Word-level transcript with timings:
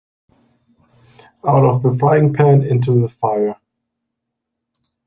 Out 1.47 1.63
of 1.63 1.83
the 1.83 1.93
frying 1.95 2.33
pan 2.33 2.63
into 2.63 3.01
the 3.01 3.07
fire. 3.07 3.57